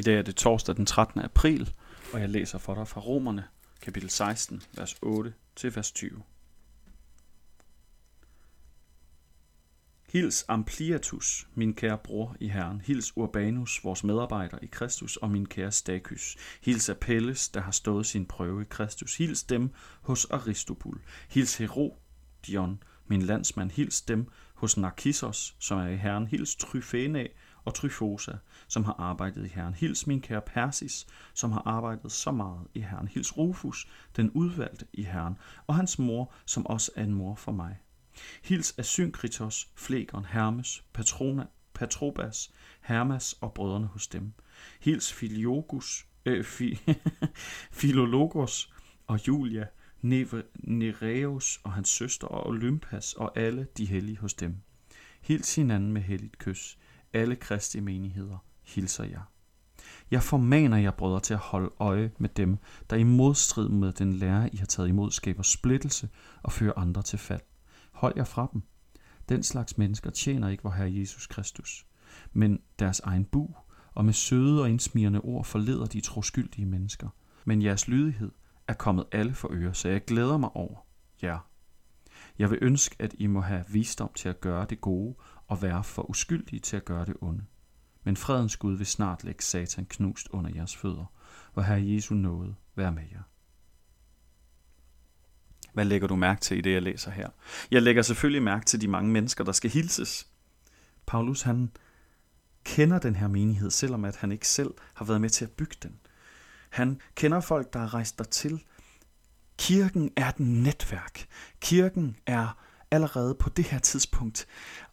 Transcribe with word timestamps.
I 0.00 0.02
dag 0.02 0.18
er 0.18 0.22
det 0.22 0.36
torsdag 0.36 0.76
den 0.76 0.86
13. 0.86 1.20
april, 1.20 1.72
og 2.12 2.20
jeg 2.20 2.28
læser 2.28 2.58
for 2.58 2.74
dig 2.74 2.88
fra 2.88 3.00
Romerne, 3.00 3.44
kapitel 3.82 4.10
16, 4.10 4.62
vers 4.76 4.96
8 5.02 5.32
til 5.56 5.76
vers 5.76 5.92
20. 5.92 6.22
Hils 10.12 10.44
Ampliatus, 10.48 11.48
min 11.54 11.74
kære 11.74 11.98
bror 11.98 12.36
i 12.40 12.48
Herren. 12.48 12.80
Hils 12.80 13.16
Urbanus, 13.16 13.84
vores 13.84 14.04
medarbejder 14.04 14.58
i 14.62 14.66
Kristus, 14.66 15.16
og 15.16 15.30
min 15.30 15.46
kære 15.46 15.72
Stachys. 15.72 16.36
Hils 16.62 16.88
Apelles, 16.88 17.48
der 17.48 17.60
har 17.60 17.72
stået 17.72 18.06
sin 18.06 18.26
prøve 18.26 18.62
i 18.62 18.66
Kristus. 18.70 19.16
Hils 19.16 19.42
dem 19.42 19.70
hos 20.00 20.24
Aristobul. 20.24 21.00
Hils 21.30 21.56
Herodion, 21.56 22.82
min 23.06 23.22
landsmand. 23.22 23.70
Hils 23.70 24.02
dem 24.02 24.28
hos 24.54 24.76
Narkissos, 24.76 25.56
som 25.58 25.78
er 25.78 25.88
i 25.88 25.96
Herren. 25.96 26.26
Hils 26.26 26.56
Tryfena 26.56 27.26
og 27.64 27.74
Tryfosa, 27.74 28.32
som 28.68 28.84
har 28.84 28.94
arbejdet 28.98 29.44
i 29.44 29.48
Herren. 29.48 29.74
Hils 29.74 30.06
min 30.06 30.20
kære 30.20 30.40
Persis, 30.40 31.06
som 31.34 31.52
har 31.52 31.62
arbejdet 31.66 32.12
så 32.12 32.30
meget 32.30 32.66
i 32.74 32.80
Herren. 32.80 33.08
Hils 33.08 33.36
Rufus, 33.36 33.88
den 34.16 34.30
udvalgte 34.30 34.86
i 34.92 35.02
Herren, 35.02 35.38
og 35.66 35.76
hans 35.76 35.98
mor, 35.98 36.32
som 36.46 36.66
også 36.66 36.90
er 36.96 37.04
en 37.04 37.14
mor 37.14 37.34
for 37.34 37.52
mig. 37.52 37.76
Hils 38.44 38.74
Asynkritos, 38.78 39.68
Flegon, 39.74 40.24
Hermes, 40.24 40.84
Patrona, 40.92 41.46
Patrobas, 41.74 42.52
Hermas 42.80 43.32
og 43.40 43.52
brødrene 43.52 43.86
hos 43.86 44.06
dem. 44.06 44.32
Hils 44.80 45.12
Filiogus, 45.12 46.06
øh, 46.26 46.44
fi, 46.44 46.80
Filologos 47.80 48.72
og 49.06 49.28
Julia, 49.28 49.66
Nereus 50.02 51.60
og 51.64 51.72
hans 51.72 51.88
søster 51.88 52.26
og 52.26 52.46
Olympas 52.46 53.12
og 53.12 53.38
alle 53.38 53.66
de 53.76 53.86
hellige 53.86 54.18
hos 54.18 54.34
dem. 54.34 54.56
Hils 55.20 55.54
hinanden 55.54 55.92
med 55.92 56.02
helligt 56.02 56.38
kys. 56.38 56.78
Alle 57.12 57.36
kristi 57.36 57.80
menigheder 57.80 58.38
hilser 58.62 59.04
jer. 59.04 59.22
Jeg 60.10 60.22
formaner 60.22 60.76
jer, 60.76 60.90
brødre, 60.90 61.20
til 61.20 61.34
at 61.34 61.40
holde 61.40 61.70
øje 61.78 62.12
med 62.18 62.28
dem, 62.28 62.58
der 62.90 62.96
i 62.96 63.02
modstrid 63.02 63.68
med 63.68 63.92
den 63.92 64.12
lære, 64.12 64.54
I 64.54 64.56
har 64.56 64.66
taget 64.66 64.88
imod, 64.88 65.10
skaber 65.10 65.42
splittelse 65.42 66.08
og 66.42 66.52
fører 66.52 66.72
andre 66.76 67.02
til 67.02 67.18
fald. 67.18 67.40
Hold 67.92 68.14
jer 68.16 68.24
fra 68.24 68.48
dem. 68.52 68.62
Den 69.28 69.42
slags 69.42 69.78
mennesker 69.78 70.10
tjener 70.10 70.48
ikke 70.48 70.62
vor 70.62 70.70
Herre 70.70 70.94
Jesus 70.94 71.26
Kristus, 71.26 71.86
men 72.32 72.60
deres 72.78 73.00
egen 73.00 73.24
bu, 73.24 73.54
og 73.94 74.04
med 74.04 74.12
søde 74.12 74.62
og 74.62 74.70
indsmirrende 74.70 75.20
ord 75.20 75.44
forleder 75.44 75.86
de 75.86 76.00
troskyldige 76.00 76.66
mennesker. 76.66 77.08
Men 77.44 77.62
jeres 77.62 77.88
lydighed 77.88 78.30
er 78.68 78.74
kommet 78.74 79.04
alle 79.12 79.34
for 79.34 79.48
øre, 79.52 79.74
så 79.74 79.88
jeg 79.88 80.04
glæder 80.04 80.36
mig 80.36 80.56
over 80.56 80.86
jer. 81.22 81.38
Jeg 82.38 82.50
vil 82.50 82.58
ønske, 82.62 82.96
at 82.98 83.14
I 83.18 83.26
må 83.26 83.40
have 83.40 83.64
visdom 83.68 84.10
til 84.14 84.28
at 84.28 84.40
gøre 84.40 84.66
det 84.70 84.80
gode 84.80 85.14
og 85.50 85.62
være 85.62 85.84
for 85.84 86.10
uskyldige 86.10 86.60
til 86.60 86.76
at 86.76 86.84
gøre 86.84 87.04
det 87.04 87.16
onde. 87.20 87.44
Men 88.04 88.16
fredens 88.16 88.56
Gud 88.56 88.76
vil 88.76 88.86
snart 88.86 89.24
lægge 89.24 89.42
Satan 89.44 89.86
knust 89.86 90.28
under 90.28 90.50
jeres 90.54 90.76
fødder, 90.76 91.12
hvor 91.52 91.62
Herre 91.62 91.86
Jesu 91.86 92.14
nåde 92.14 92.54
være 92.74 92.92
med 92.92 93.02
jer. 93.12 93.22
Hvad 95.72 95.84
lægger 95.84 96.08
du 96.08 96.16
mærke 96.16 96.40
til 96.40 96.58
i 96.58 96.60
det, 96.60 96.72
jeg 96.72 96.82
læser 96.82 97.10
her? 97.10 97.28
Jeg 97.70 97.82
lægger 97.82 98.02
selvfølgelig 98.02 98.42
mærke 98.42 98.66
til 98.66 98.80
de 98.80 98.88
mange 98.88 99.10
mennesker, 99.10 99.44
der 99.44 99.52
skal 99.52 99.70
hilses. 99.70 100.26
Paulus, 101.06 101.42
han 101.42 101.70
kender 102.64 102.98
den 102.98 103.16
her 103.16 103.28
menighed, 103.28 103.70
selvom 103.70 104.04
at 104.04 104.16
han 104.16 104.32
ikke 104.32 104.48
selv 104.48 104.74
har 104.94 105.04
været 105.04 105.20
med 105.20 105.30
til 105.30 105.44
at 105.44 105.50
bygge 105.50 105.76
den. 105.82 106.00
Han 106.70 107.00
kender 107.14 107.40
folk, 107.40 107.72
der 107.72 107.80
er 107.80 107.94
rejst 107.94 108.18
dertil. 108.18 108.64
Kirken 109.58 110.10
er 110.16 110.28
et 110.28 110.40
netværk. 110.40 111.26
Kirken 111.60 112.16
er 112.26 112.69
allerede 112.90 113.34
på 113.34 113.48
det 113.48 113.64
her 113.64 113.78
tidspunkt 113.78 114.46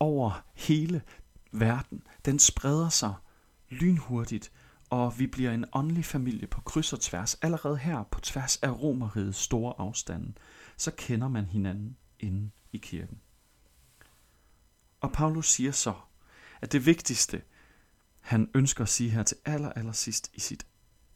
over 0.00 0.44
hele 0.54 1.02
verden. 1.52 2.02
Den 2.24 2.38
spreder 2.38 2.88
sig 2.88 3.14
lynhurtigt, 3.68 4.52
og 4.90 5.18
vi 5.18 5.26
bliver 5.26 5.52
en 5.52 5.64
åndelig 5.72 6.04
familie 6.04 6.46
på 6.46 6.60
kryds 6.60 6.92
og 6.92 7.00
tværs. 7.00 7.34
Allerede 7.34 7.76
her 7.76 8.02
på 8.02 8.20
tværs 8.20 8.56
af 8.56 8.82
romerigets 8.82 9.38
store 9.38 9.74
afstanden, 9.78 10.38
så 10.76 10.90
kender 10.90 11.28
man 11.28 11.44
hinanden 11.44 11.96
inde 12.20 12.50
i 12.72 12.78
kirken. 12.78 13.20
Og 15.00 15.12
Paulus 15.12 15.50
siger 15.50 15.72
så, 15.72 15.94
at 16.60 16.72
det 16.72 16.86
vigtigste, 16.86 17.42
han 18.20 18.50
ønsker 18.54 18.82
at 18.82 18.88
sige 18.88 19.10
her 19.10 19.22
til 19.22 19.36
aller, 19.44 19.72
aller 19.72 19.92
sidst 19.92 20.30
i 20.34 20.40
sit 20.40 20.66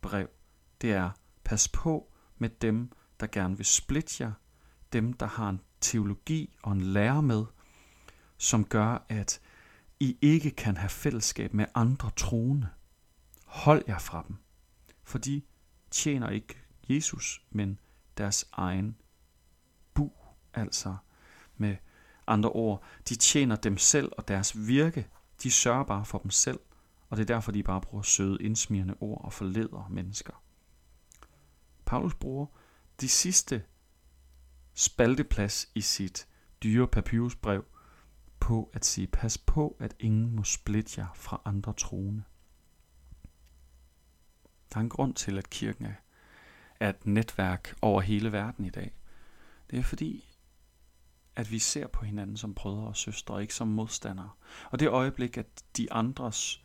brev, 0.00 0.28
det 0.80 0.92
er, 0.92 1.10
pas 1.44 1.68
på 1.68 2.12
med 2.38 2.48
dem, 2.48 2.92
der 3.20 3.26
gerne 3.26 3.56
vil 3.56 3.66
splitte 3.66 4.14
jer, 4.20 4.32
dem, 4.92 5.12
der 5.12 5.26
har 5.26 5.48
en 5.48 5.60
teologi 5.86 6.56
og 6.62 6.72
en 6.72 6.80
lære 6.80 7.22
med, 7.22 7.44
som 8.38 8.64
gør, 8.64 9.06
at 9.08 9.40
I 10.00 10.18
ikke 10.22 10.50
kan 10.50 10.76
have 10.76 10.88
fællesskab 10.88 11.54
med 11.54 11.66
andre 11.74 12.10
troende. 12.16 12.68
Hold 13.44 13.82
jer 13.88 13.98
fra 13.98 14.24
dem, 14.28 14.36
for 15.02 15.18
de 15.18 15.42
tjener 15.90 16.30
ikke 16.30 16.56
Jesus, 16.88 17.42
men 17.50 17.78
deres 18.16 18.48
egen 18.52 18.96
bu, 19.94 20.12
altså 20.54 20.96
med 21.56 21.76
andre 22.26 22.50
ord, 22.50 22.82
de 23.08 23.14
tjener 23.16 23.56
dem 23.56 23.78
selv 23.78 24.12
og 24.18 24.28
deres 24.28 24.66
virke, 24.66 25.08
de 25.42 25.50
sørger 25.50 25.84
bare 25.84 26.04
for 26.04 26.18
dem 26.18 26.30
selv, 26.30 26.60
og 27.08 27.16
det 27.16 27.22
er 27.22 27.34
derfor, 27.34 27.52
de 27.52 27.62
bare 27.62 27.80
bruger 27.80 28.02
søde, 28.02 28.42
indsmirrende 28.42 28.94
ord 29.00 29.24
og 29.24 29.32
forleder 29.32 29.88
mennesker. 29.90 30.42
Paulus 31.84 32.14
bruger 32.14 32.46
de 33.00 33.08
sidste 33.08 33.62
spalteplads 34.76 35.68
i 35.74 35.80
sit 35.80 36.28
dyre 36.62 36.88
papyrusbrev 36.88 37.64
på 38.40 38.70
at 38.72 38.84
sige, 38.84 39.06
pas 39.06 39.38
på, 39.38 39.76
at 39.80 39.94
ingen 39.98 40.36
må 40.36 40.44
splitte 40.44 41.00
jer 41.00 41.06
fra 41.14 41.40
andre 41.44 41.72
troende. 41.72 42.22
Der 44.72 44.76
er 44.76 44.80
en 44.80 44.88
grund 44.88 45.14
til, 45.14 45.38
at 45.38 45.50
kirken 45.50 45.86
er 46.80 46.88
et 46.88 47.06
netværk 47.06 47.74
over 47.82 48.00
hele 48.00 48.32
verden 48.32 48.64
i 48.64 48.70
dag. 48.70 48.96
Det 49.70 49.78
er 49.78 49.82
fordi, 49.82 50.36
at 51.36 51.50
vi 51.50 51.58
ser 51.58 51.86
på 51.86 52.04
hinanden 52.04 52.36
som 52.36 52.54
brødre 52.54 52.86
og 52.86 52.96
søstre, 52.96 53.34
og 53.34 53.42
ikke 53.42 53.54
som 53.54 53.68
modstandere. 53.68 54.30
Og 54.70 54.78
det 54.78 54.88
øjeblik, 54.88 55.36
at 55.36 55.46
de 55.76 55.92
andres 55.92 56.64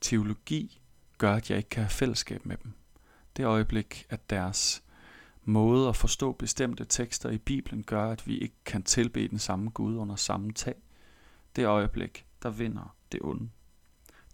teologi 0.00 0.82
gør, 1.18 1.34
at 1.34 1.50
jeg 1.50 1.58
ikke 1.58 1.70
kan 1.70 1.82
have 1.82 1.90
fællesskab 1.90 2.46
med 2.46 2.56
dem. 2.56 2.72
Det 3.36 3.44
øjeblik, 3.44 4.06
at 4.10 4.30
deres 4.30 4.82
måde 5.44 5.88
at 5.88 5.96
forstå 5.96 6.32
bestemte 6.32 6.84
tekster 6.84 7.30
i 7.30 7.38
Bibelen 7.38 7.82
gør, 7.82 8.10
at 8.10 8.26
vi 8.26 8.38
ikke 8.38 8.64
kan 8.64 8.82
tilbe 8.82 9.28
den 9.28 9.38
samme 9.38 9.70
Gud 9.70 9.96
under 9.96 10.16
samme 10.16 10.52
tag. 10.52 10.74
Det 11.56 11.66
øjeblik, 11.66 12.26
der 12.42 12.50
vinder 12.50 12.96
det 13.12 13.20
onde. 13.22 13.50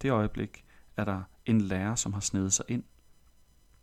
Det 0.03 0.11
øjeblik 0.11 0.65
er 0.97 1.05
der 1.05 1.23
en 1.47 1.61
lærer, 1.61 1.95
som 1.95 2.13
har 2.13 2.21
snedet 2.21 2.53
sig 2.53 2.65
ind. 2.69 2.85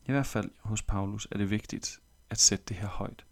I 0.06 0.12
hvert 0.12 0.26
fald 0.26 0.52
hos 0.60 0.82
Paulus 0.82 1.28
er 1.32 1.38
det 1.38 1.50
vigtigt 1.50 2.00
at 2.30 2.40
sætte 2.40 2.66
det 2.66 2.78
her 2.78 2.88
højt. 2.88 3.26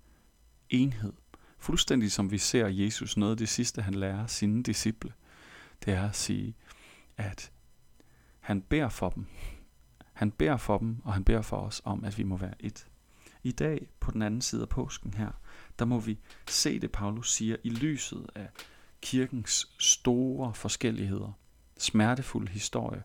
Enhed. 0.69 1.13
Fuldstændig 1.57 2.11
som 2.11 2.31
vi 2.31 2.37
ser 2.37 2.67
Jesus 2.67 3.17
noget 3.17 3.31
af 3.31 3.37
det 3.37 3.49
sidste, 3.49 3.81
han 3.81 3.93
lærer 3.93 4.27
sine 4.27 4.63
disciple. 4.63 5.13
Det 5.85 5.93
er 5.93 6.09
at 6.09 6.15
sige, 6.15 6.55
at 7.17 7.51
han 8.39 8.61
beder 8.61 8.89
for 8.89 9.09
dem. 9.09 9.25
Han 10.13 10.31
beder 10.31 10.57
for 10.57 10.77
dem, 10.77 11.01
og 11.03 11.13
han 11.13 11.23
beder 11.23 11.41
for 11.41 11.57
os 11.57 11.81
om, 11.85 12.03
at 12.03 12.17
vi 12.17 12.23
må 12.23 12.37
være 12.37 12.53
et. 12.59 12.87
I 13.43 13.51
dag, 13.51 13.87
på 13.99 14.11
den 14.11 14.21
anden 14.21 14.41
side 14.41 14.61
af 14.61 14.69
påsken 14.69 15.13
her, 15.13 15.31
der 15.79 15.85
må 15.85 15.99
vi 15.99 16.19
se 16.47 16.79
det, 16.79 16.91
Paulus 16.91 17.33
siger, 17.33 17.55
i 17.63 17.69
lyset 17.69 18.29
af 18.35 18.49
kirkens 19.01 19.67
store 19.79 20.53
forskelligheder, 20.53 21.31
smertefuld 21.77 22.47
historie 22.47 23.03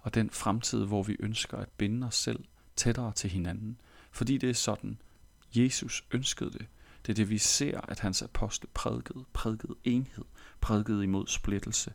og 0.00 0.14
den 0.14 0.30
fremtid, 0.30 0.84
hvor 0.84 1.02
vi 1.02 1.16
ønsker 1.20 1.58
at 1.58 1.68
binde 1.68 2.06
os 2.06 2.14
selv 2.14 2.44
tættere 2.76 3.12
til 3.12 3.30
hinanden. 3.30 3.80
Fordi 4.10 4.38
det 4.38 4.50
er 4.50 4.54
sådan, 4.54 4.98
Jesus 5.54 6.04
ønskede 6.12 6.50
det. 6.50 6.66
Det 7.06 7.12
er 7.12 7.14
det, 7.14 7.30
vi 7.30 7.38
ser, 7.38 7.80
at 7.80 8.00
hans 8.00 8.22
apostle 8.22 8.68
prædikede. 8.74 9.24
Prædikede 9.32 9.74
enhed, 9.84 10.24
prædikede 10.60 11.04
imod 11.04 11.26
splittelse, 11.26 11.92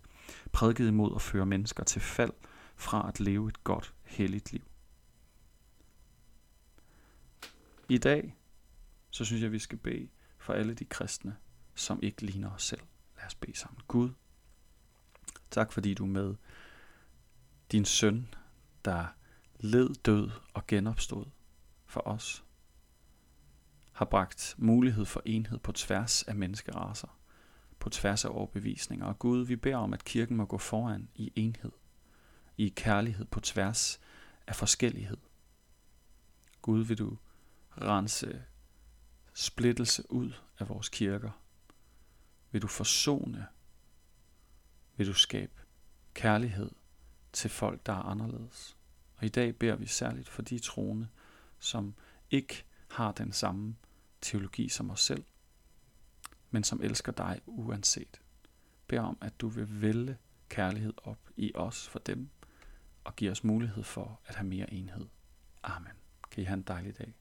prædikede 0.51 0.89
imod 0.89 1.15
at 1.15 1.21
føre 1.21 1.45
mennesker 1.45 1.83
til 1.83 2.01
fald 2.01 2.33
fra 2.75 3.07
at 3.07 3.19
leve 3.19 3.49
et 3.49 3.63
godt, 3.63 3.93
helligt 4.03 4.51
liv. 4.51 4.61
I 7.89 7.97
dag, 7.97 8.35
så 9.09 9.25
synes 9.25 9.43
jeg, 9.43 9.51
vi 9.51 9.59
skal 9.59 9.77
bede 9.77 10.09
for 10.37 10.53
alle 10.53 10.73
de 10.73 10.85
kristne, 10.85 11.37
som 11.75 11.99
ikke 12.03 12.21
ligner 12.21 12.51
os 12.51 12.63
selv. 12.63 12.81
Lad 13.17 13.25
os 13.25 13.35
bede 13.35 13.57
sammen. 13.57 13.81
Gud, 13.87 14.09
tak 15.51 15.71
fordi 15.71 15.93
du 15.93 16.05
med 16.05 16.35
din 17.71 17.85
søn, 17.85 18.33
der 18.85 19.05
led 19.59 19.95
død 19.95 20.29
og 20.53 20.67
genopstod 20.67 21.25
for 21.85 22.07
os, 22.07 22.43
har 23.91 24.05
bragt 24.05 24.55
mulighed 24.57 25.05
for 25.05 25.21
enhed 25.25 25.59
på 25.59 25.71
tværs 25.71 26.23
af 26.23 26.35
menneskeraser, 26.35 27.19
på 27.79 27.89
tværs 27.89 28.25
af 28.25 28.29
overbevisninger. 28.29 29.05
Og 29.05 29.19
Gud, 29.19 29.45
vi 29.45 29.55
beder 29.55 29.77
om, 29.77 29.93
at 29.93 30.03
kirken 30.03 30.37
må 30.37 30.45
gå 30.45 30.57
foran 30.57 31.09
i 31.15 31.33
enhed, 31.35 31.71
i 32.57 32.69
kærlighed 32.69 33.25
på 33.25 33.39
tværs 33.39 33.99
af 34.47 34.55
forskellighed. 34.55 35.17
Gud, 36.61 36.83
vil 36.83 36.97
du 36.97 37.17
rense 37.81 38.43
splittelse 39.33 40.11
ud 40.11 40.31
af 40.59 40.69
vores 40.69 40.89
kirker? 40.89 41.31
Vil 42.51 42.61
du 42.61 42.67
forsone? 42.67 43.47
Vil 44.97 45.07
du 45.07 45.13
skabe 45.13 45.61
kærlighed 46.13 46.71
til 47.33 47.49
folk, 47.49 47.85
der 47.85 47.93
er 47.93 48.03
anderledes. 48.03 48.77
Og 49.15 49.25
i 49.25 49.29
dag 49.29 49.55
beder 49.55 49.75
vi 49.75 49.85
særligt 49.85 50.29
for 50.29 50.41
de 50.41 50.59
troende, 50.59 51.07
som 51.59 51.95
ikke 52.31 52.65
har 52.91 53.11
den 53.11 53.31
samme 53.31 53.75
teologi 54.21 54.69
som 54.69 54.89
os 54.89 55.01
selv, 55.01 55.23
men 56.51 56.63
som 56.63 56.81
elsker 56.81 57.11
dig 57.11 57.41
uanset. 57.45 58.21
Bed 58.87 58.97
om, 58.97 59.17
at 59.21 59.41
du 59.41 59.47
vil 59.47 59.81
vælge 59.81 60.17
kærlighed 60.49 60.93
op 60.97 61.29
i 61.35 61.51
os 61.55 61.87
for 61.87 61.99
dem, 61.99 62.29
og 63.03 63.15
give 63.15 63.31
os 63.31 63.43
mulighed 63.43 63.83
for 63.83 64.21
at 64.25 64.35
have 64.35 64.47
mere 64.47 64.73
enhed. 64.73 65.07
Amen. 65.63 65.93
Kan 66.31 66.43
I 66.43 66.45
have 66.45 66.57
en 66.57 66.61
dejlig 66.61 66.97
dag. 66.97 67.13